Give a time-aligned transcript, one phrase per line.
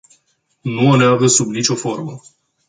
[0.61, 2.21] Nu o neagă sub nicio formă.